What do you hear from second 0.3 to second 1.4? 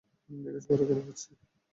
জিজ্ঞেস কর কেন কাঁদছে।